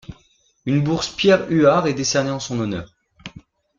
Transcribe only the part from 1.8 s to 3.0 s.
est décernée en son honneur.